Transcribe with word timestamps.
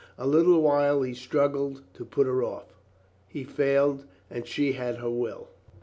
A 0.17 0.25
little 0.25 0.59
while 0.63 1.03
he 1.03 1.13
struggled 1.13 1.83
to 1.93 2.03
put 2.03 2.25
her 2.25 2.43
off.... 2.43 2.73
He 3.27 3.43
failed 3.43 4.05
and 4.31 4.47
she 4.47 4.71
had 4.73 4.95
her 4.97 5.11
will. 5.11 5.47